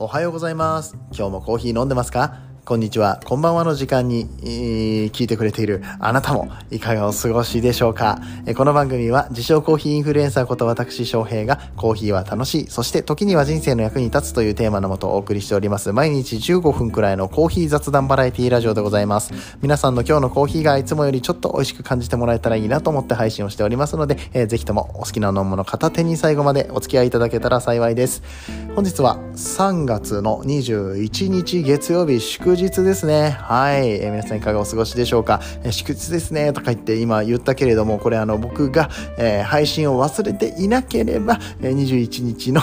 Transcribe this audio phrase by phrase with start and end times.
[0.00, 0.94] おはようございます。
[1.12, 2.47] 今日もコーヒー飲んでますか？
[2.68, 3.18] こんにちは。
[3.24, 8.20] こんばんはの時間に、えー聞いてくれているあなたもいかがお過ごしでしょうか？
[8.44, 15.94] えーこの番組は自称コーヒーインフルエンサーこと私翔平がコーヒーは楽しい、そして時には人生の役に立つというテーマのもとお送りしております。
[15.94, 19.32] 毎日15分くらいのコーヒー雑談バラエティラジオでございます。
[19.62, 28.22] 皆さんの今日のコーヒーがいつもよりちょっと美味しく感じてもらえたらいいなと思って配信をしておりますので、えーぜひともお好きな飲み物片手に最後までお付き合いいただけたら幸いです。
[28.74, 33.30] 本日は3月の21日月曜日祝日日ですね。
[33.40, 33.88] はい。
[33.90, 35.40] えー皆さんいかがお過ごしでしょうか？
[35.64, 36.52] えー祝日ですね。
[36.52, 42.60] とか言って今言ったけれども、これあの僕が、えー配信を忘れていなければ、えー21日の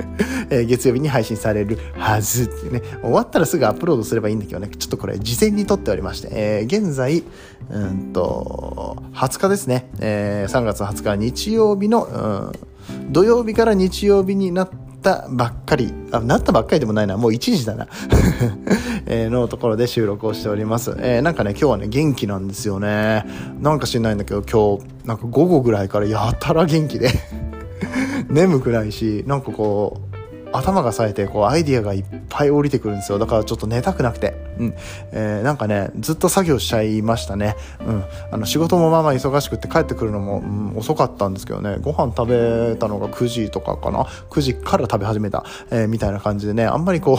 [0.50, 2.82] え月曜日に配信されるはずってね。
[3.02, 4.68] 終わったらすぐアップロードすればいいんだけどね。
[4.68, 7.22] ちょっとこれ事前に撮っておりまして、え現在、
[7.70, 9.88] うんと、20日ですね。
[10.00, 12.16] え3月20日日曜日の、う
[12.50, 12.52] ん
[13.10, 17.86] 土曜日から日曜日になってたばっかり、あ、なったばっかりでもないな、もう1時だな、
[19.06, 20.96] えのところで収録をしております。
[20.98, 23.24] えーなんかね、今日はね、元気なんですよね。
[23.60, 27.10] なんか知んないんだけど、今日、なんか午後ぐらいからやたら元気で、
[28.28, 30.13] 眠くないし、なんかこう、
[30.56, 33.18] 頭が冴えて、こう、アイディアがいっぱい降りてくるんですよ。
[33.18, 34.34] だからちょっと寝たくなくて。
[34.58, 34.74] うん。
[35.12, 37.56] えーなんかね、ずっと作業しちゃいましたね。
[37.86, 38.04] うん。
[38.30, 47.18] あの、仕事もまあまあ忙しくって帰ってくるのも、うん、遅かったんですけどね、ご飯食べたのが9時とかかな？9時から食べ始めた、えーみたいな感じでね、あんまりこ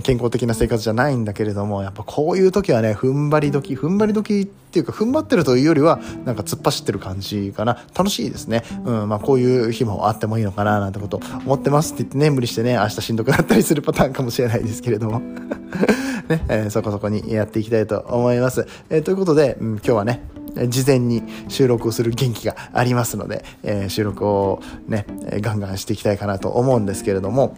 [0.00, 7.84] 健康的な生活じゃないんだけれども、やっぱこういう時はね、踏ん張り時、踏ん張り時っていうか、踏ん張ってるというよりは、なんか突っ走ってる感じかな。
[7.94, 8.62] 楽しいですね。
[8.86, 15.20] うん、まあこういう日もあってもいいのかな、なんてこと思ってますって言ってね、無理してね、明日しんどくなったりするパターンかもしれないですけれども。
[16.28, 18.66] ね、えーそこそこにやっていきたいと思います。
[18.88, 20.22] えーということで、うん今日はね、
[20.68, 25.06] 事前に収録をする元気がありますので、えー収録をね、
[25.40, 27.54] ガンガンしていきたいかなと思うんですけれども、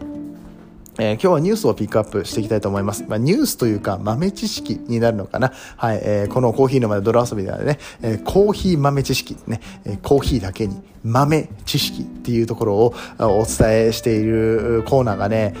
[0.97, 3.03] えー今日はニュースをピックアップしていきたいと思います。
[3.07, 5.51] まあ、ニュースというか豆知識になるのかな。
[5.77, 15.53] はい、えーこのコーヒーのまで泥遊びではね、えーコーヒー豆知識ね、えーコーヒーだけに豆知識っていうところをお伝えしているコーナーがね、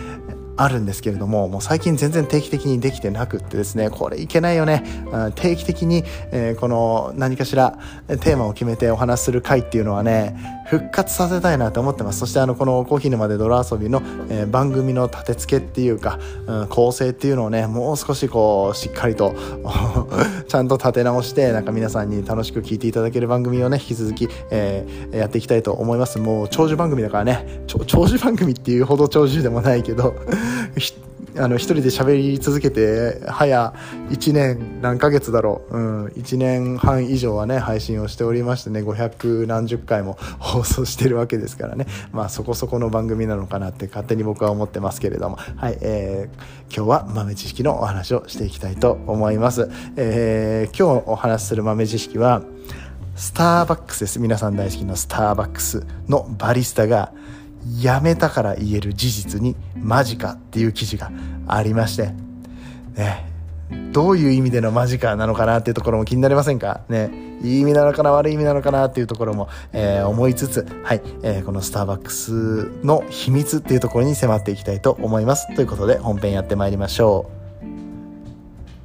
[0.57, 4.83] あるんですけれども、もう最近全然定期的にできてなくってですね、これいけないよね。
[5.11, 7.77] あ定期的に、えーこの何かしら
[8.07, 12.19] テーマを決めてお話する回っていうのはね、復活させたいなと思ってます。
[12.19, 19.35] そしてあの、このコーヒーのまで泥遊びの、えー番組の立て付けっていうか、うん構成っていうのをね、もう少しこう、しっかりと、
[20.47, 26.19] ちゃんと立て直して、なんか皆さんに楽しく聞いていただける番組をね、引き続き、えーやっていきたいと思います。
[26.19, 30.15] もう長寿番組だからね、長寿番組っていうほど長寿でもないけど、
[31.37, 33.73] あの、一人で喋り続けて、早
[34.09, 35.77] 1年何ヶ月だろう。
[35.77, 41.87] うん、1年半以上はね、配信をしておりましてね、500何十回も 放送してるわけですからね。
[42.11, 45.37] まあ、そこそこの番組なのかなって勝手に僕は思ってますけれども。
[45.57, 49.69] はい、えー、今日は豆知識のお話をしていきたいと思います。
[49.97, 52.43] えー、今日お話しする豆知識は、
[53.15, 54.19] スターバックスです。
[54.19, 57.11] 皆さん大好きなスターバックスのバリスタが、
[57.65, 61.11] 辞めたから言える事実にマジかっていう記事が
[61.47, 62.11] ありまして、
[62.95, 63.25] ね、
[63.91, 66.81] どういう意味でのマジかなのかなっていうところも気になりませんか？
[66.89, 67.09] ね、
[67.41, 75.53] いい意味なのかな悪い意味なのかなっていうところも、えー思いつつ、はい、えーこのスターバックスの秘密っていうところに迫っていきたいと思います。
[75.55, 77.31] ということで本編やってまいりましょ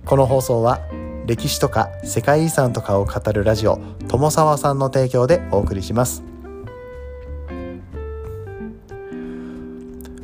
[0.04, 0.06] う。
[0.06, 0.80] この放送は
[1.26, 6.29] 歴史とか世界遺産とかを語るラジオ友沢さんの提供でお送りします。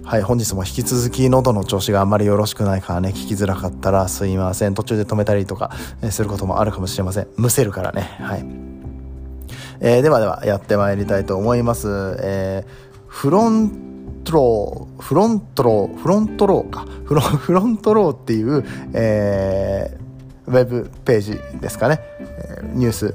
[0.06, 7.27] はい本日も引き続き喉の調子があまりよろしくないからね聞きづらかったらすいません途中で止めたりとかえすることもあるかもしれません。
[7.37, 8.03] むせるからね。
[8.21, 8.44] はい、
[9.81, 11.89] えーではではやってまいりたいと思います。
[12.21, 16.87] えーフロントローフロントローフロントローか。
[17.05, 20.06] フロン フロントローっていう、えー
[20.49, 22.00] ウェブページですかね、
[22.75, 23.15] ニュース。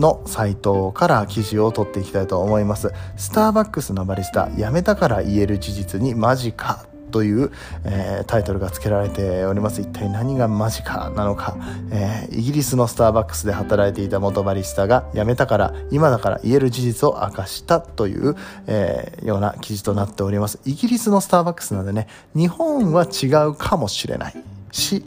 [0.00, 2.92] のサイトから記事を取っていきたいと思います。
[3.16, 7.50] スターバックスのバリスタ、辞めたから言える事実にマジかという、
[7.84, 9.80] えータイトルが付けられております。
[9.80, 11.56] 一体何がマジかなのか、
[11.90, 18.36] えーイギリスのスターバックスで働いていた元バリスタが辞めたから、今だから言える事実を明かしたという、
[18.66, 20.60] えーような記事となっております。
[20.64, 24.34] イギリスのスターバックスなんでね、日本は違うかもしれない
[24.70, 25.04] し、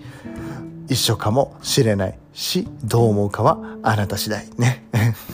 [0.93, 4.85] 一緒かもしれないし、どう思うかはあなた次第ね。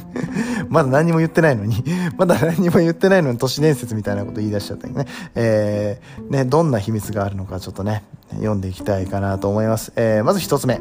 [0.70, 1.84] まだ何も言ってないのに、
[2.18, 5.06] まだ何も言ってないのに都市伝説みたいなこと言い出しちゃったよね。
[5.36, 9.92] えー、ね、どんな秘密があるのかちょっとね、読んでいきたいかなと思います。
[9.98, 10.80] えー、まず一つ目。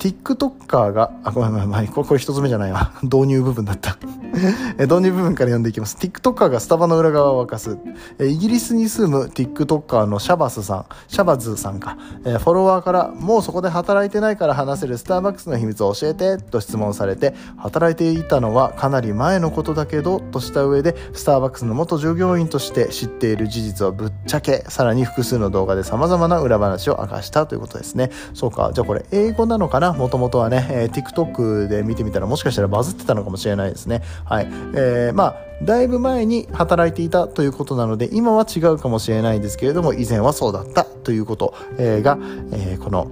[0.00, 2.94] TikToker が、あ、ごめんごめん、ごめん、これ一つ目じゃないわ。
[3.04, 3.96] 導入部分だった。
[4.78, 5.96] え導入部分から読んでいきます。
[5.98, 7.78] TikToker がスタバの裏側を明かす。
[8.18, 28.10] えイギリスに住む TikToker のシャバスさん、シャバズさんか、えフォロワーから、もうそこで働いてないから話せるスターバックスの秘密を教えて、と質問されて、働いていたのはかなり前のことだけど、とした上で、スターバックスの元従業員として知っている事実をぶっちゃけ、さらに複数の動画で様々な裏話を明かしたということですね。
[28.34, 29.92] そうか、じゃあこれ英語なのかな？
[29.92, 34.02] もともとはね、えー、TikTok で見てみたらもしかしたらバズってたのかもしれないですね。
[34.24, 34.48] はい。
[34.74, 42.18] えー、まあ、だいぶ前に働いていたということなので、今は違うかもしれないですけれども、以前はそうだったということ、えー、が、
[42.52, 43.08] えー、この、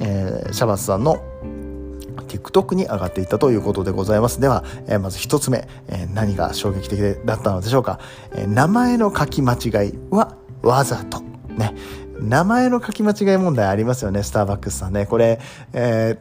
[0.00, 1.22] えー、シャバスさんの
[2.28, 4.40] TikTok に上がっていったということでございます。
[4.40, 7.98] では、えー、まず一つ目、えー、何が衝撃的だったのでしょうか。
[8.32, 11.20] えー、名前の書き間違いはわざと。
[11.56, 11.74] ね。
[12.20, 15.06] 名前の書き間違い問題ありますよね、スターバックスさんね。
[15.06, 15.38] これ、
[15.72, 16.18] え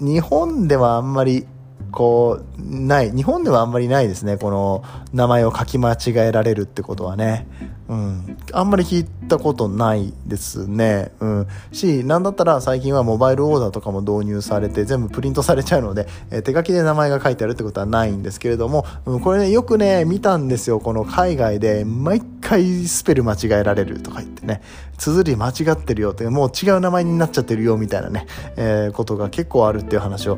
[0.00, 1.46] ー、日本ではあんまり、
[1.90, 3.10] こう、ない。
[3.10, 4.36] 日本ではあんまりないですね。
[4.36, 5.96] この名前を書き間違
[6.28, 7.46] えられるってことはね。
[7.90, 8.38] うん。
[8.52, 11.10] あんまり聞いたことないですね。
[11.18, 11.46] うん。
[11.72, 20.78] し、なんだったら最近はモバイルオーダーとかも導入されて全部プリントされちゃうので、えー、手書きで名前が書いてあるってことはないんですけれども、うん、これね、よくね、見たんですよ。
[20.78, 24.62] この海外で毎回スペル間違えられるとか言ってね、
[24.96, 28.26] 綴り間違ってるよって、もう違う名前になっちゃってるよみたいなね、
[28.56, 30.36] えー、ことが結構あるっていう話を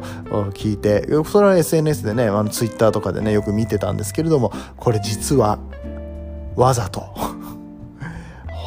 [0.54, 5.58] 聞いて、それは SNS でね、あの Twitter とかでね、よく見てたんですけれども、これ実は、
[6.56, 7.31] わざと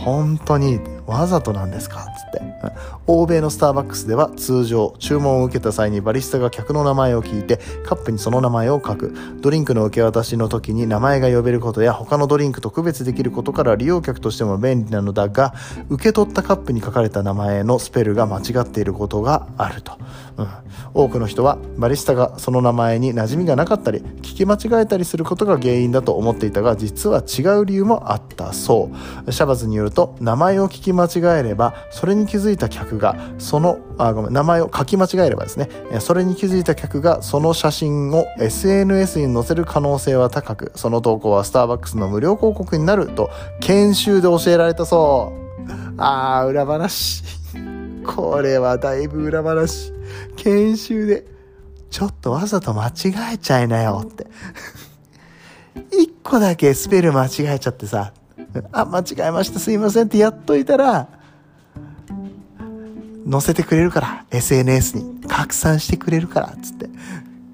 [0.05, 2.05] 本当にわざとなんですか？
[2.15, 2.45] つって。
[3.07, 9.15] 欧米のスターバックスでは通常、注文を受けた際にバリスタが客の名前を聞いて、カップにその名前を書く。
[9.41, 15.55] ドリンクの受け渡しの時に名前が呼べることや他のドリンクと区別できることから利用客としても便利なのだが、
[15.89, 19.93] 受け取ったカップに書かれた名前のスペルが間違っていることがあると。
[20.37, 20.47] うん、
[20.95, 28.89] 多くの人はバリスタがその名前に馴染みがなかったり、聞き間違えたりすることが原因だと思っていたが、実は違う理由もあったそ
[29.27, 29.31] う。
[29.31, 35.69] シャバズによると、名前を聞き間違えれば、それに気づいた客が、その、あ、ごめん、名前を書き間違えればですね、
[35.99, 45.45] それに気づいた客が、その写真を SNS に載せる可能性は高く、その投稿はスターバックスの無料広告になると、研修で教えられたそう。
[45.97, 47.44] あー、裏話。
[48.07, 49.93] これはだいぶ裏話。
[50.35, 51.25] 研修で、
[51.89, 54.27] ちょっとわざと間違えちゃいなよって。
[55.91, 58.13] 一個だけスペル間違えちゃってさ、
[58.71, 61.07] あ、間違えました、すいませんってやっといたら、
[63.29, 66.89] 載せてくれるから、SNS に拡散してくれるから、つって。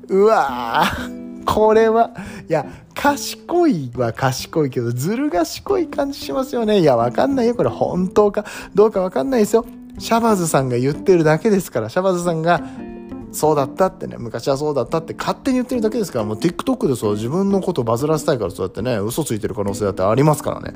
[0.09, 2.11] うわぁ、これは、
[2.49, 6.79] いや、賢いは賢いけど、ずる賢い感じしますよね。
[6.79, 7.55] いや、わかんないよ。
[7.55, 8.45] これ本当か
[8.75, 9.65] どうかわかんないですよ。
[9.99, 12.61] シャバズさんが言ってるだけですから、シャバズさんが
[13.31, 20.73] そうだったってね、昔はそうだったって勝手に言ってるだけですから、もう TikTok でそう自分のことバズらせたいからそうやってね、嘘ついてる可能性だってありますからね。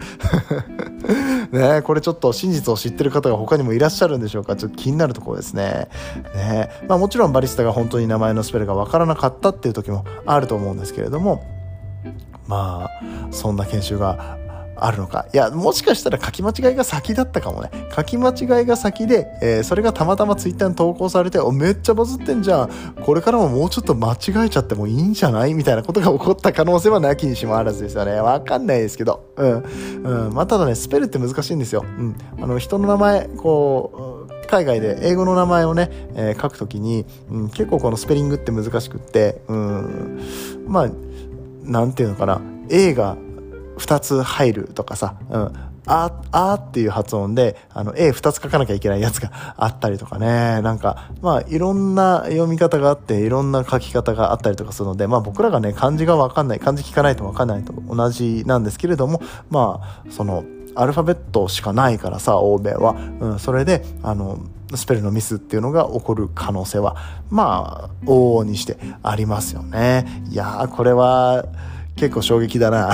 [1.52, 5.90] ねこれちょっと真実を知ってる方が他にもいらっしゃるんでしょうかちょっと気になるところですね。
[6.34, 11.44] ねまあもちろんバリスタが本当に名前のスペルがわからなかったっていう時もあると思うんですけれども、
[12.48, 12.90] まあ、
[13.32, 14.38] そんな研修が
[14.78, 15.26] あるのか。
[15.34, 17.72] いや、もしかしたら書き間違いが先だったかもね。
[17.96, 22.70] 書き間違いが先で、えー、それがたまたまツイッターに投稿されて、お、めっちゃバズってんじゃん。
[23.04, 25.54] これからももうちょっと間違えちゃってもいいんじゃない？
[25.54, 28.20] みたいなことが起こった可能性はなきにしもあらずですよね。
[28.20, 29.32] わかんないですけど。
[29.38, 29.64] うん。
[30.28, 30.34] うん。
[30.34, 31.86] まあ、ただね、スペルって難しいんですよ。
[31.86, 32.16] うん。
[32.42, 40.22] あの、人の名前、こう、海外で英語の名前をね、えー、書くときに、うん、結構このスペリングって難しくって、うん。
[40.68, 40.90] まあ、
[41.64, 42.42] なんていうのかな。
[42.70, 43.18] A が
[43.78, 45.54] 2つ入るとかさ、うん。
[45.88, 50.62] あ、あっていう発音で、あの、A2 つ書かなきゃいけないやつがあったりとかね。
[50.62, 60.44] なんか、まあ、いろんな読み方があって、いろんな書き方があったりとかするので、まあ僕らがね、漢字がわかんない、漢字聞かないとわかんないと同じなんですけれども、まあ、その、
[60.78, 62.96] アルファベットしかないからさ、欧米は。
[63.20, 64.40] うん、それで、あの、
[64.74, 66.96] スペルのミスっていうのが起こる可能性は、
[67.30, 70.24] まあ、往々にしてありますよね。
[70.32, 71.46] いやー、これは
[71.96, 72.92] 結構衝撃だな。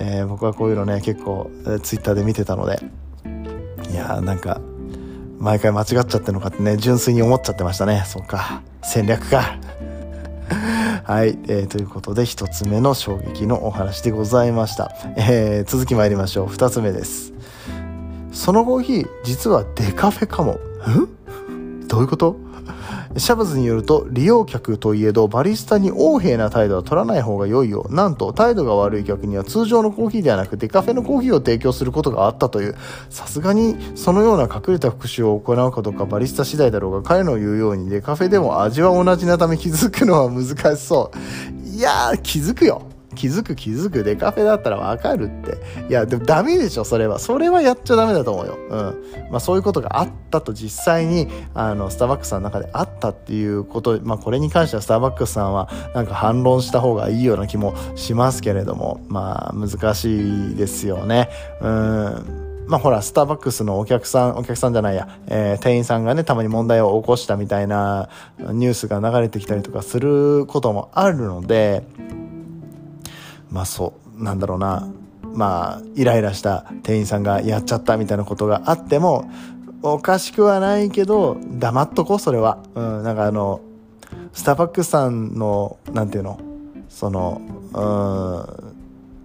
[0.00, 2.80] えー、僕はこういうのね結構、えー、ツイッターで見てたので
[3.90, 4.60] いやーなんか
[5.38, 8.02] 毎回間違っちゃってるのかってね純粋に思っちゃってましたね。
[8.06, 8.62] そうか。
[8.82, 9.58] 戦略か。
[11.04, 16.46] はい、えー、ということで一つ目の衝撃のお話でございました、えー、続き参りましょう。
[16.48, 17.32] 二つ目です。
[18.32, 20.52] そのコーヒー実はデカフェかも。
[20.52, 22.36] んどういうこと？
[23.16, 27.86] シャブズによると利用客といえどバリスタに横柄な態度は取らない方が良いよ。
[27.90, 32.76] なんと態度が悪い客には通常のコーヒーではなくデカフェのコーヒーを提供することがあったという。
[33.10, 41.68] さすがにそのような隠れた復讐を行うかどうかバリスタ次第だろうが彼の言うようにデカフェでも味は同じなため気づくのは難しそう。
[41.68, 42.89] いやー気づくよ。
[43.14, 45.58] 気づく気づくデカフェだったらわかるって。
[45.88, 47.18] いや、でもダメでしょ、それは。
[47.18, 48.58] それはやっちゃダメだと思うよ。
[48.70, 49.30] うん。
[49.30, 61.28] まあそういうことがあったと実際に、あの、スターバックスさんの中であったっていうこと、まあこれに関してはスターバックスさんはなんか反論した方がいいような気もしますけれども、まあ難しいですよね。
[61.60, 62.50] うん。
[62.70, 71.82] まあほら、スターバックスのお客さん、お客さんじゃないや、えー、店員さんがね、たまに問題を起こしたみたいなニュースが流れてきたりとかすることもあるので、
[73.50, 74.88] まあそうなんだろうな。
[75.34, 79.30] まあイライラした店員さんがやっちゃったみたいなことがあっても
[79.82, 83.60] おかしくはないけど黙っとこうそれは、うん、なんかあの
[84.32, 86.40] スターバックスさんのなんていうの？
[86.88, 87.40] その
[87.72, 88.70] うん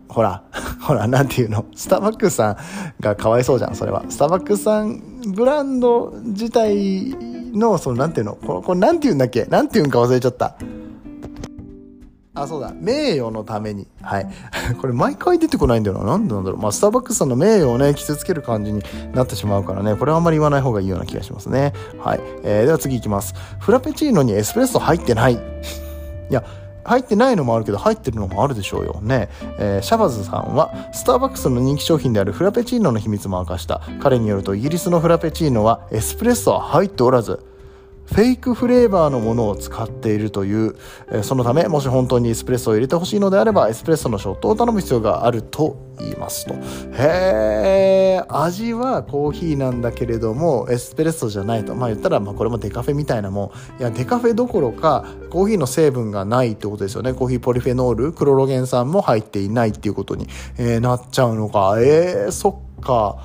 [0.07, 0.43] ほら、
[0.79, 2.57] ほら、なんていうの、スターバックスさん
[3.01, 4.05] がかわいそうじゃん、それは。
[4.07, 5.01] スターバックスさん、
[5.35, 7.13] ブランド自体
[7.53, 9.43] の、その、なんていうの、これ、これなんていうんだっけ？
[9.45, 10.55] なんていうんか忘れちゃった。
[12.35, 12.73] あ、そうだ。
[12.77, 13.87] 名誉のために。
[14.01, 14.27] はい。
[14.79, 16.03] これ毎回出てこないんだよな。
[16.03, 16.61] なんでなんだろう。
[16.61, 19.95] まあ、スターバックスさんの名誉をね、傷つける感じになってしまうからね。
[19.95, 21.73] これはあんまり言わない方がいいような気がしますね。
[21.97, 22.19] はい。
[22.43, 23.33] えー、では次行きます。
[23.59, 25.33] フラペチーノにエスプレッソ入ってない。
[26.29, 26.43] いや、
[26.83, 29.27] 入ってないのもあるけど入ってるのもあるでしょうよね、
[29.57, 37.43] えー、シャバズさんはスターバックスの人気商品であるフラペチーノの秘密も明かした彼によるとイギリスのフラペチーノはエスプレッソは入っておらず
[38.05, 40.75] フェイクフレーバーのものを使っているという、
[41.09, 46.53] えー、そのためもし本当にエスプレッソを入れてほしいのであればエスプレッソのショットを頼む必要があると言いますと。
[46.53, 51.73] へえ味はコーヒーなんだけれどもエスプレッソじゃないと。
[51.75, 53.81] まあ言ったらまあこれもデカフェみたいなもん。
[53.81, 57.13] いやデカフェどころかコーヒーの成分がないってことですよね。
[57.13, 61.75] コーヒーポリフェノールクロロゲン酸も入っていないっていうことに、えー、なっちゃうのか。
[61.79, 63.17] えー、そっか。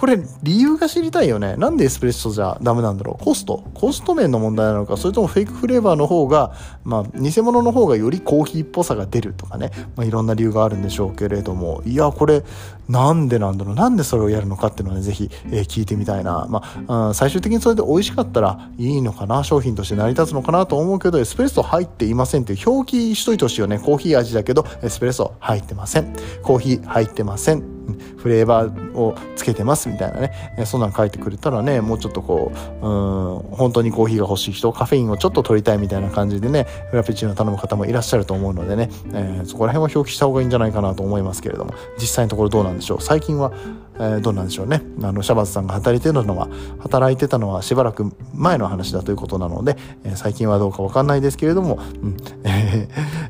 [0.00, 1.56] これ理由が知りたいよね。
[1.56, 3.22] なんでエスプレッソじゃダメなんだろう？
[3.22, 3.62] コスト？
[3.74, 6.54] コスト面の問題なのか、それともフェイクフレーバーの方が、
[6.84, 12.42] まあ、偽物の方がよりコーヒーっぽさが出るとかね、まあ、いろんな理由があるんでしょうけれども、いや、これ、
[12.88, 13.74] なんでなんだろう？
[13.74, 16.46] なんでそれをやるのかっていうのはね、ぜひ、えー、聞いてみたいな。
[16.48, 19.44] まあ、最終的にそれで美味しかったらいいのかな？
[19.44, 23.78] 商品として成り立つのかなと思うけど、エスプレッソ入っていませんって表記しといてほしいよね。
[23.78, 26.14] コーヒー味だけど、エスプレッソ入ってません。
[26.42, 27.79] コーヒー入ってません。
[28.16, 30.32] フレーバーをつけてますみたいなね、
[30.66, 43.00] そんなん書いてくれたらね、もうちょっとこう、うん、本当にコーヒーが欲しい人、カフェインをちょっと取りたいみたいな感じでね、フラペチーノ頼む方もいらっしゃると思うのでね、えー、そこら辺は表記した方がいいんじゃないかなと思いますけれども、実際のところどうなんでしょう？
[43.00, 43.52] 最近は、
[43.96, 44.82] えー、どうなんでしょうね。
[45.02, 46.48] あの、シャバズさんが働いてたのは、
[46.80, 52.16] 働いてたのはしばらく前の話だということなので、えー、最近はどうかわかんないですけれども、うん、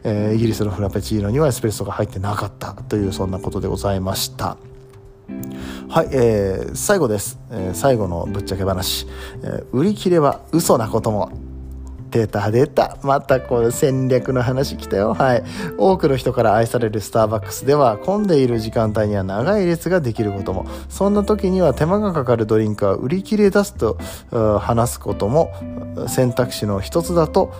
[0.02, 4.56] えー、イギリスのフラペチーノにはエスプレッソが入ってなかったという、そんなことでございました。
[5.88, 9.06] はい、えー、最後です、えー、最後のぶっちゃけ話、
[9.42, 11.49] えー、売り切れは嘘なことも。
[12.10, 12.98] 出た出た。
[13.02, 15.14] またこう戦略の話来たよ。
[15.14, 15.44] はい。
[15.78, 20.66] 多くの人から愛されるスターバックスでは混んでいる時間帯には長い列ができることも。
[20.88, 23.98] そんな時には手間がかかるドリンクは売り切れ出すと
[24.60, 25.52] 話すことも
[26.08, 27.52] 選択肢の一つだと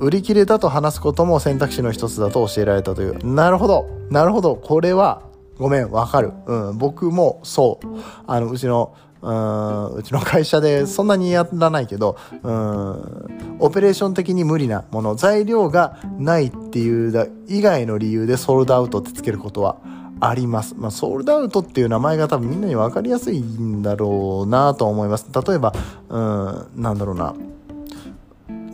[0.00, 3.26] 売り切れだと話すことも選択肢の一つだと教えられたという。
[3.26, 3.86] なるほど。
[4.10, 4.56] なるほど。
[4.56, 5.22] これは
[5.58, 6.32] ごめん、わかる。
[6.46, 7.86] うん、僕もそう。
[8.26, 19.76] あの、うちの、うんうちの会社でそんなにやらないけど、うん、オペレーション的に無理なもの、材料がないっていうだ以外の理由でソールドアウトってつけることは
[20.20, 20.74] あります。
[20.76, 25.26] まあ、ソールドアウトっていう名前が多分みんなに分かりやすいんだろうなと思います。
[25.46, 25.72] 例えば、
[26.08, 27.34] うん、なんだろうな。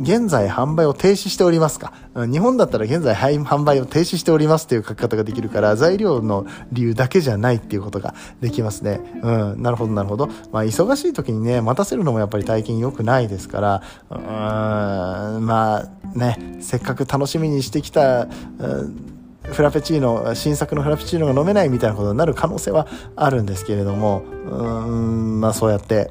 [0.01, 1.93] 現在販売を停止しておりますか？
[2.15, 9.01] 日本だったら現在販売を停止しておりますっていう書き方ができるから材料の理由だけじゃないっていうことができますね。
[9.23, 10.29] うん、なるほどなるほど。
[10.53, 19.15] まあ忙しい時にね、待たせるのもやっぱり体験良くないですから、うーん、まあね、せっかく楽しみにしてきた、うん
[19.49, 22.87] フラペチーノ新作のフラペチーノが飲めないみたいなことになる可能性は
[23.17, 26.11] あるんですけれどもうーんまあそうやって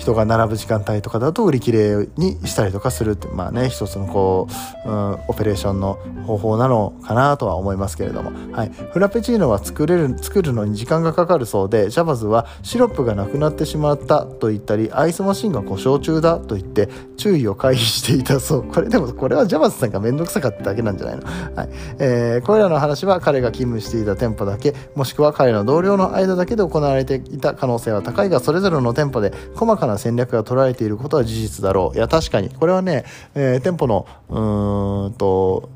[0.00, 4.48] 人が並ぶ時間帯とかだと売り切れにしたりとかするってまあね一つのこ
[4.86, 5.94] う、うん、オペレーションの
[6.26, 16.88] 方法なのかなとは思いますけれども、はい、フラペチーノは作れる作るのに時間がかかるそうでジャバズはシロップがなくなってしまったと言ったりアイスマシンが故障中だと言って
[17.18, 18.64] 注意を回避していたそう。
[18.64, 21.68] これでもこれはジャバズさんが面倒くさかっただけなんじゃないの、はい。
[21.98, 31.96] えー、これらの話は彼が勤務していた店舗だけもしくは彼の同僚の間だけで行われていた可能性は高いがそれぞれの店舗で細かなな戦略が取られていることは事実だろう。
[31.96, 32.50] いや、確かに。
[32.50, 33.04] これはね、
[33.34, 35.70] えー、店舗の、うーんと、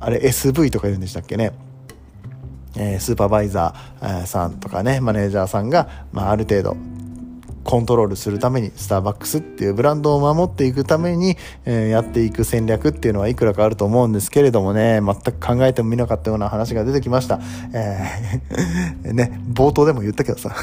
[0.00, 1.52] あれ SV とか言うんでしたっけね。
[2.76, 6.76] えー、スーパーバイザーさんとかね、マネージャーさんが、まあ、ある程度
[7.64, 17.40] コントロールするために、スターバックスっていうブランドを守っていくために、えー、やっていく戦略っていうのはいくらかあると思うんですけれどもね、全く考えてもみなかったような話が出てきました。
[17.72, 20.54] えーね、冒頭でも言ったけどさ、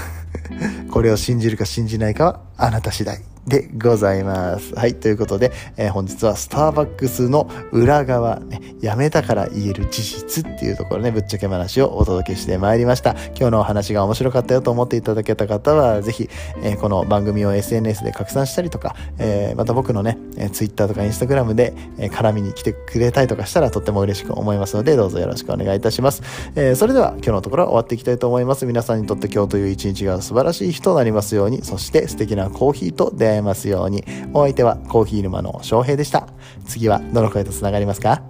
[0.92, 3.20] これを信じるか信じないかはあなた次第。
[3.48, 4.76] でございます。
[4.76, 4.94] はい。
[4.94, 13.12] ということで、えー、本日はスターバックスの裏側、ね、やめたから言える事実っていうところね、ぶっちゃけ話をお届けしてまいりました。
[13.36, 16.30] 今日のお話が面白かったよと思っていただけた方は、ぜひ、
[16.62, 26.22] えー、この番組を SNS で拡散したりとか、えー、また僕のね、え Twitter とか Instagram で、え絡みに来てくれたりとかしたらとっても嬉しく思いますので、どうぞよろしくお願いいたします。
[26.56, 28.68] えそれでは今日のところは終わっていきたいと思います。
[28.68, 34.04] 皆さんにとって今日という一日が素晴らしい日となりますように、そして素敵なコーヒーと出会えますように。
[34.34, 36.28] お相手はコーヒー沼の翔平でした。
[36.66, 38.22] 次はどの声と繋がりますか？